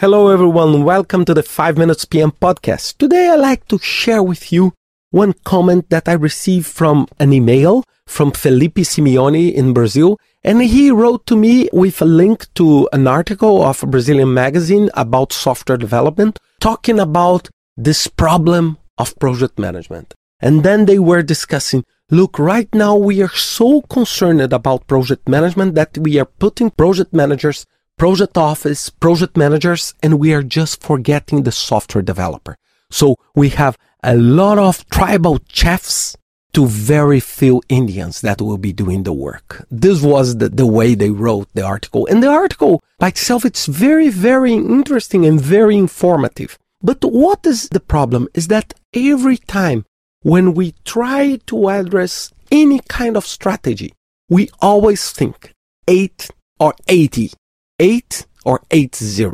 [0.00, 0.82] Hello, everyone.
[0.82, 2.96] Welcome to the 5 Minutes PM podcast.
[2.96, 4.72] Today, I'd like to share with you
[5.10, 10.16] one comment that I received from an email from Felipe Simeone in Brazil.
[10.42, 14.88] And he wrote to me with a link to an article of a Brazilian magazine
[14.94, 20.14] about software development, talking about this problem of project management.
[20.40, 25.74] And then they were discussing, look, right now we are so concerned about project management
[25.74, 27.66] that we are putting project managers
[28.00, 32.56] project office, project managers, and we are just forgetting the software developer.
[32.90, 36.16] So we have a lot of tribal chiefs
[36.54, 39.66] to very few Indians that will be doing the work.
[39.70, 42.06] This was the, the way they wrote the article.
[42.06, 46.58] And the article by itself, it's very, very interesting and very informative.
[46.80, 49.84] But what is the problem is that every time
[50.22, 53.92] when we try to address any kind of strategy,
[54.30, 55.52] we always think
[55.86, 57.32] eight or 80
[57.80, 59.30] 8 or 80.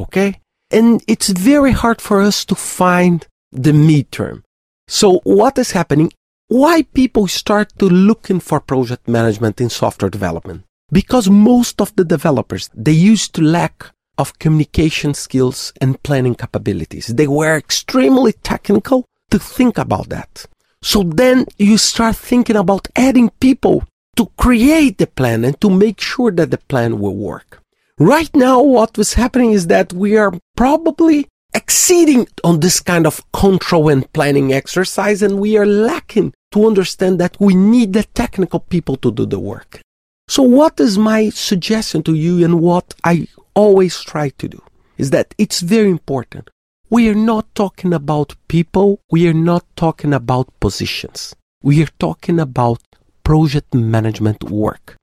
[0.00, 0.40] Okay?
[0.70, 4.42] And it's very hard for us to find the midterm.
[4.88, 6.10] So what is happening?
[6.48, 10.64] Why people start to looking for project management in software development?
[10.90, 17.08] Because most of the developers, they used to lack of communication skills and planning capabilities.
[17.08, 20.46] They were extremely technical to think about that.
[20.82, 23.84] So then you start thinking about adding people
[24.16, 27.60] to create the plan and to make sure that the plan will work.
[27.98, 33.22] Right now, what was happening is that we are probably exceeding on this kind of
[33.32, 38.58] control and planning exercise, and we are lacking to understand that we need the technical
[38.58, 39.80] people to do the work.
[40.26, 44.60] So, what is my suggestion to you, and what I always try to do
[44.98, 46.50] is that it's very important.
[46.90, 51.36] We are not talking about people, we are not talking about positions.
[51.62, 52.82] We are talking about
[53.22, 54.96] project management work.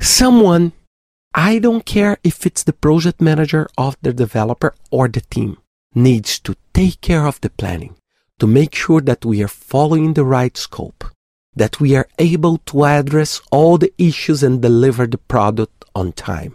[0.00, 0.72] Someone
[1.34, 5.56] I don't care if it's the project manager of the developer or the team
[5.94, 7.96] needs to take care of the planning
[8.38, 11.04] to make sure that we are following the right scope,
[11.54, 16.54] that we are able to address all the issues and deliver the product on time,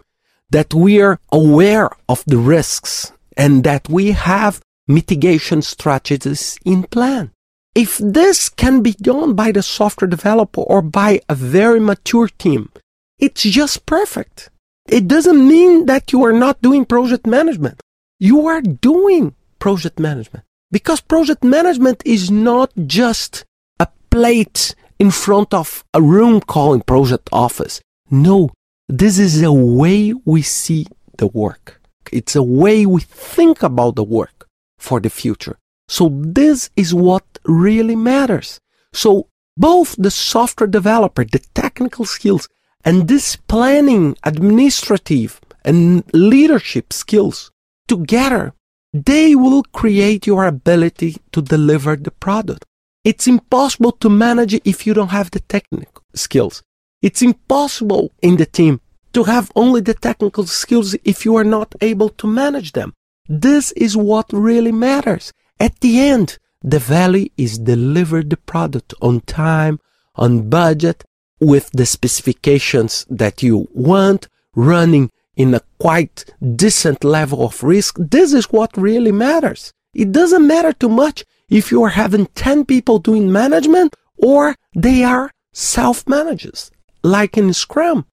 [0.50, 7.32] that we are aware of the risks and that we have mitigation strategies in plan.
[7.74, 12.70] If this can be done by the software developer or by a very mature team,
[13.18, 14.50] it's just perfect.
[14.88, 17.80] It doesn't mean that you are not doing project management.
[18.18, 23.44] You are doing project management because project management is not just
[23.78, 27.80] a plate in front of a room calling project office.
[28.10, 28.50] No,
[28.88, 30.86] this is a way we see
[31.18, 31.80] the work.
[32.10, 35.58] It's a way we think about the work for the future.
[35.88, 38.58] So this is what really matters.
[38.92, 42.48] So both the software developer, the technical skills,
[42.88, 47.50] and this planning, administrative, and leadership skills
[47.86, 48.54] together,
[48.94, 52.64] they will create your ability to deliver the product.
[53.04, 56.62] It's impossible to manage if you don't have the technical skills.
[57.02, 58.80] It's impossible in the team
[59.12, 62.94] to have only the technical skills if you are not able to manage them.
[63.28, 65.34] This is what really matters.
[65.60, 69.78] At the end, the value is deliver the product on time,
[70.14, 71.04] on budget,
[71.40, 76.24] with the specifications that you want, running in a quite
[76.56, 77.96] decent level of risk.
[77.98, 79.72] This is what really matters.
[79.94, 85.04] It doesn't matter too much if you are having 10 people doing management or they
[85.04, 86.70] are self-managers,
[87.02, 88.04] like in Scrum.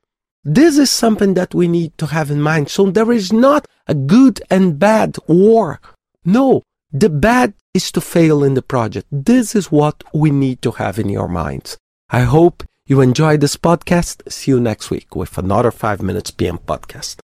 [0.44, 2.69] This is something that we need to have in mind.
[2.69, 5.81] So there is not a good and bad war.
[6.24, 6.62] No,
[6.92, 9.07] the bad is to fail in the project.
[9.12, 11.78] This is what we need to have in your minds.
[12.09, 14.31] I hope you enjoyed this podcast.
[14.31, 17.25] See you next week with another 5 Minutes PM podcast.